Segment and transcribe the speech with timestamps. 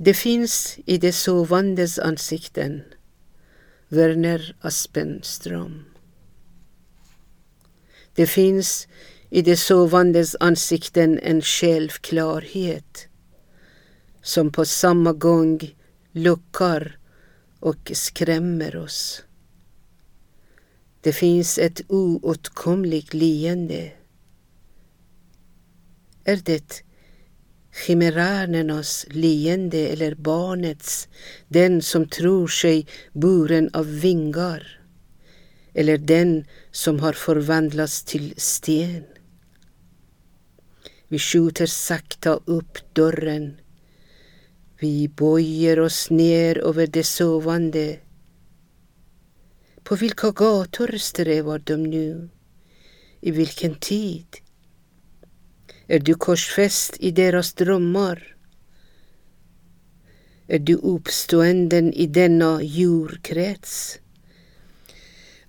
[0.00, 2.82] Det finns i de sovandes ansikten
[3.88, 5.84] Werner Aspenström.
[8.14, 8.88] Det finns
[9.30, 13.08] i de sovandes ansikten en självklarhet
[14.22, 15.74] som på samma gång
[16.12, 16.98] lockar
[17.60, 19.22] och skrämmer oss.
[21.00, 23.92] Det finns ett oåtkomligt leende.
[26.24, 26.87] Är det
[27.86, 31.08] chimäränernas leende eller barnets,
[31.48, 34.80] den som tror sig buren av vingar,
[35.74, 39.04] eller den som har förvandlats till sten.
[41.08, 43.60] Vi skjuter sakta upp dörren.
[44.80, 47.98] Vi böjer oss ner över det sovande.
[49.82, 52.28] På vilka gator strävar de nu?
[53.20, 54.26] I vilken tid?
[55.90, 58.36] Är du korsfäst i deras drömmar?
[60.46, 63.98] Är du uppståenden i denna djurkrets?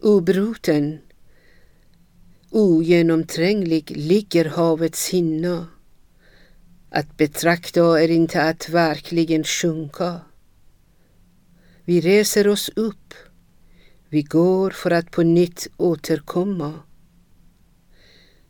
[0.00, 0.98] Obruten,
[2.50, 5.66] ogenomtränglig ligger havets hinna.
[6.90, 10.20] Att betrakta är inte att verkligen sjunka.
[11.84, 13.14] Vi reser oss upp.
[14.08, 16.74] Vi går för att på nytt återkomma.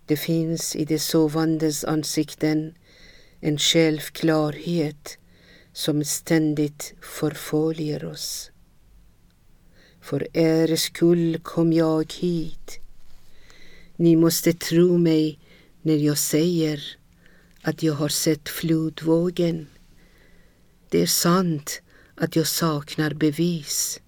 [0.09, 2.75] Det finns i de sovandes ansikten
[3.41, 5.19] en självklarhet
[5.73, 8.51] som ständigt förföljer oss.
[10.01, 12.79] För er skull kom jag hit.
[13.97, 15.39] Ni måste tro mig
[15.83, 16.83] när jag säger
[17.63, 19.67] att jag har sett flodvågen.
[20.89, 21.83] Det är sant
[22.15, 24.01] att jag saknar bevis.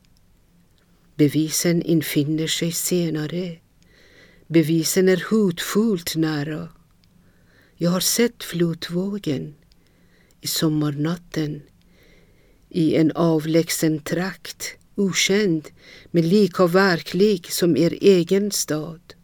[1.14, 3.58] Bevisen infinner sig senare.
[4.52, 6.68] Bevisen är hotfullt nära.
[7.76, 9.54] Jag har sett flotvågen
[10.40, 11.62] i sommarnatten
[12.68, 15.68] i en avlägsen trakt, okänd
[16.10, 19.14] men lika verklig som er egen stad.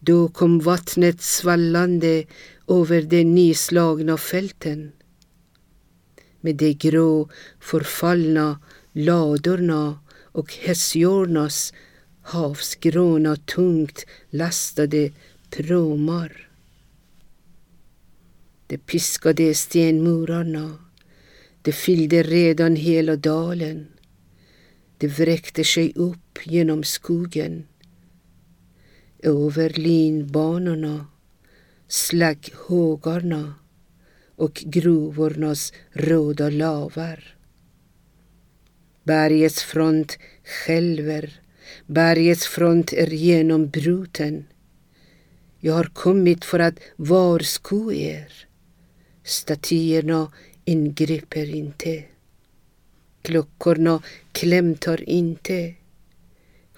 [0.00, 2.24] Då kom vattnet svallande
[2.68, 4.92] över de nyslagna fälten.
[6.40, 8.60] Med de grå förfallna
[8.92, 11.72] ladorna och hästjornas
[12.24, 15.10] havsgråna tungt lastade
[15.50, 16.48] pråmar.
[18.66, 20.78] De piskade stenmurarna.
[21.62, 23.86] De fyllde redan hela dalen.
[24.98, 27.66] De vräkte sig upp genom skogen.
[29.18, 31.06] Över linbanorna,
[31.88, 33.54] slagghågarna
[34.36, 37.36] och gruvornas röda lavar.
[39.04, 41.43] Bergets front skälver
[41.86, 44.44] Bergets front är genombruten.
[45.60, 48.32] Jag har kommit för att varsko er.
[49.24, 50.32] Statyerna
[50.64, 52.04] ingriper inte.
[53.22, 54.02] Klockorna
[54.32, 55.74] klämtar inte.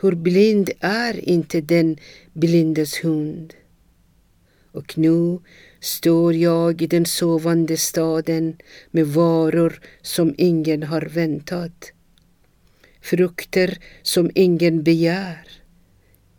[0.01, 1.97] Hur blind är inte den
[2.33, 3.55] blindes hund?
[4.73, 5.39] Och nu
[5.81, 8.57] står jag i den sovande staden
[8.91, 11.93] med varor som ingen har väntat
[13.06, 15.49] frukter som ingen begär.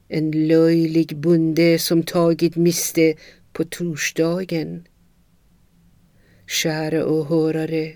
[0.08, 3.14] En löjlig bonde som tagit miste
[3.54, 4.88] på torsdagen.
[6.48, 7.94] Kära åhörare,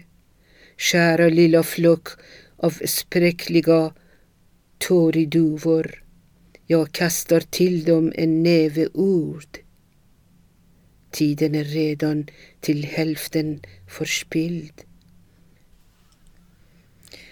[0.78, 2.08] kära lilla flock
[2.58, 3.94] av spräckliga
[4.78, 6.04] tåriduvor.
[6.68, 9.58] Jag kastar till dem en näve ord.
[11.12, 12.28] Tiden är redan
[12.60, 14.91] till hälften förspilld.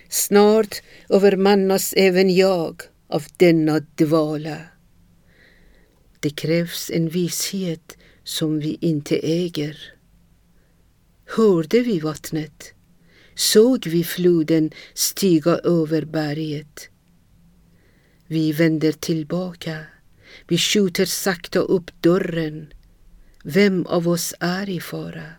[0.10, 4.58] Snart övermannas även jag av denna dvala.
[6.20, 9.78] Det krävs en vishet som vi inte äger.
[11.26, 12.74] Hörde vi vattnet?
[13.36, 16.90] Såg vi floden stiga över berget?
[18.28, 19.86] Vi vänder tillbaka.
[20.48, 22.74] Vi skjuter sakta upp dörren.
[23.44, 25.34] Vem av oss är i fara?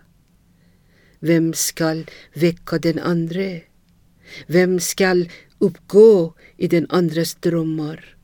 [1.18, 3.62] Vem skall väcka den andre?
[4.46, 5.28] Vem skall
[5.58, 8.16] uppgå i den andres drömmar?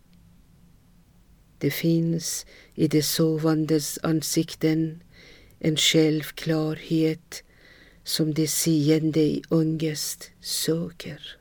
[1.59, 5.03] Det finns i de sovandes ansikten
[5.59, 7.43] en självklarhet
[8.05, 11.37] som de seende i ångest söker.